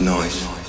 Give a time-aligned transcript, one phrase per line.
[0.00, 0.63] noise.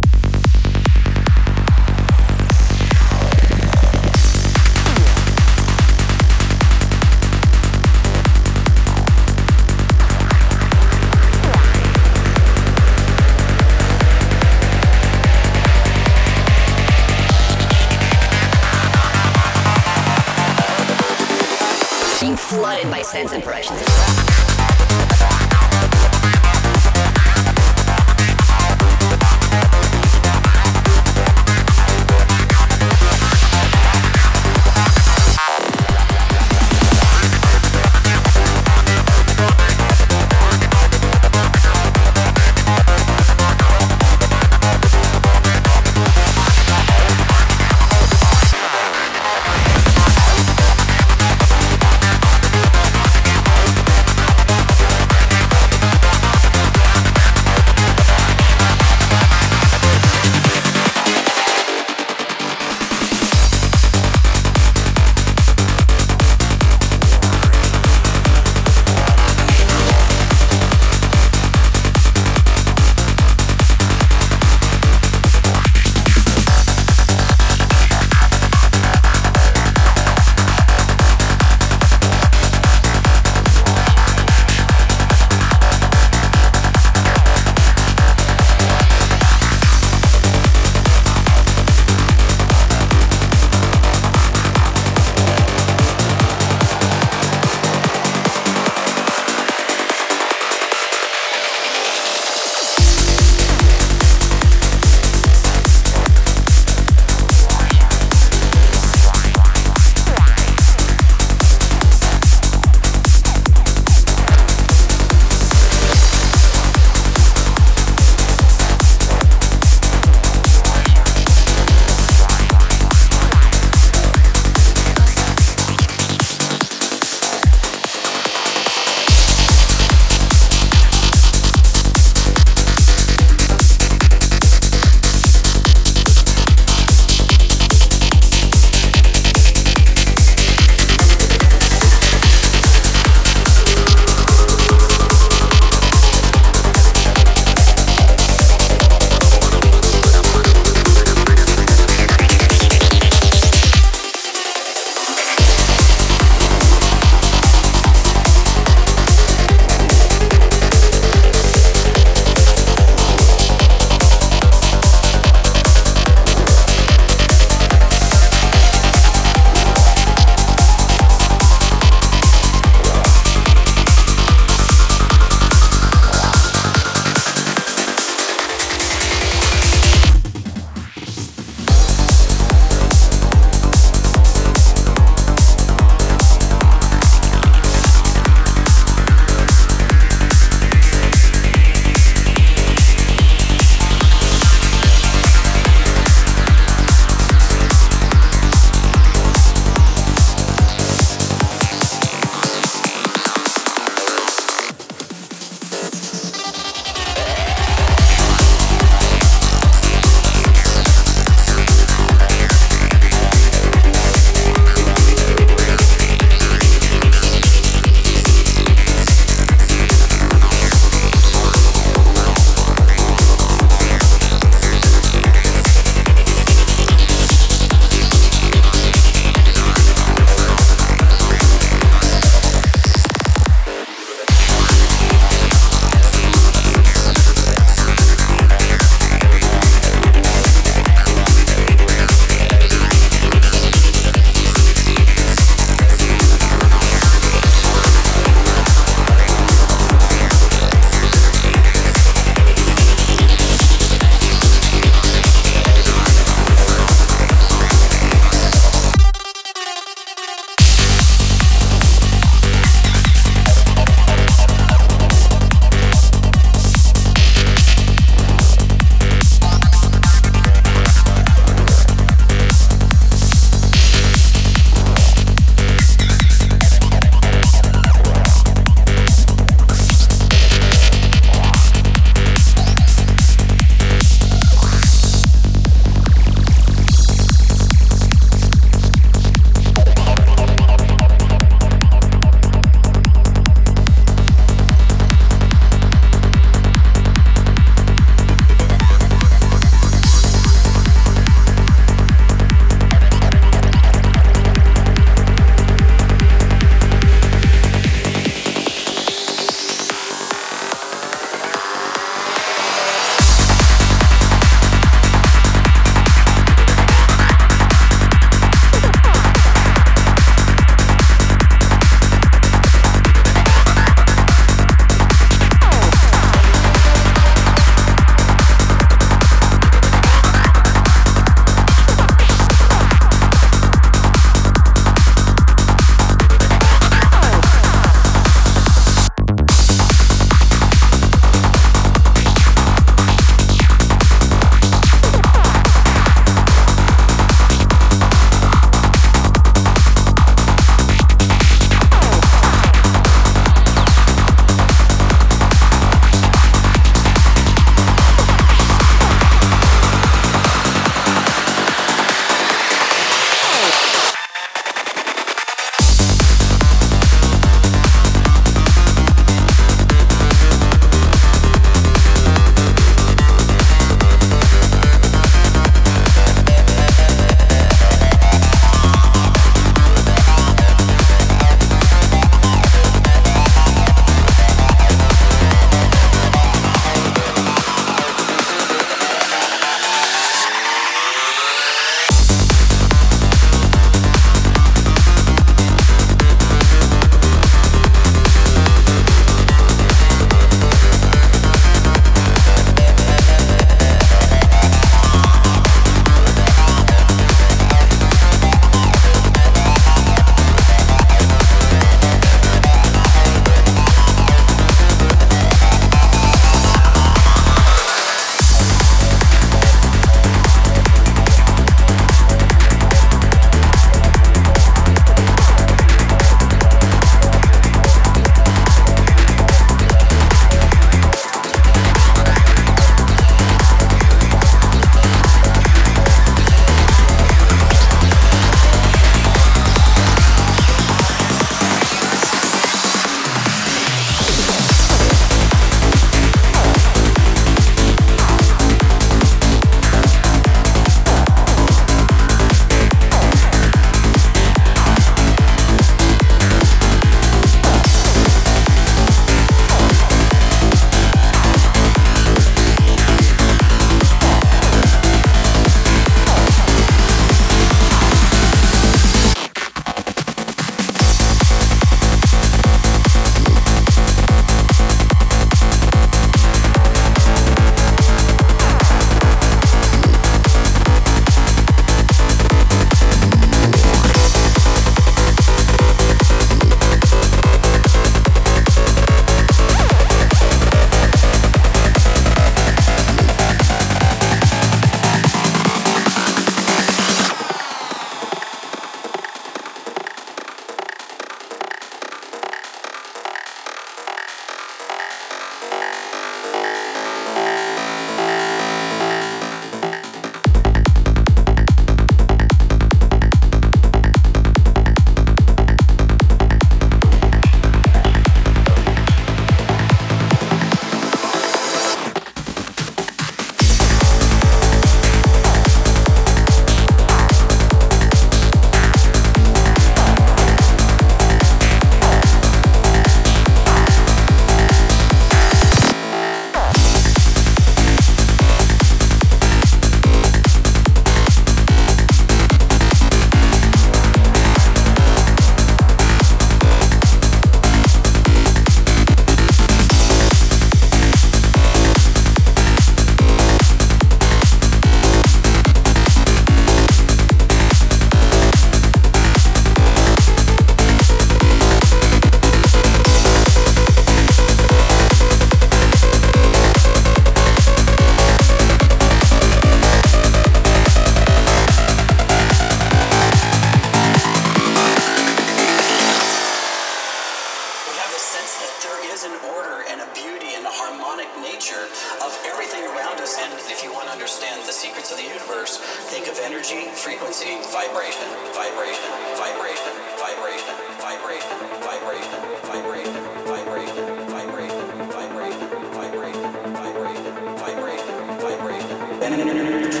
[584.00, 585.76] And if want to understand the secrets of the universe,
[586.08, 588.24] think of energy, frequency, vibration,
[588.56, 590.72] vibration, vibration, vibration,
[591.04, 591.52] vibration,
[591.84, 592.32] vibration,
[592.64, 597.28] vibration, vibration, vibration, vibration, vibration, vibration,
[597.60, 600.00] vibration, vibration, energy,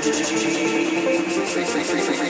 [1.52, 2.20] free, free, free,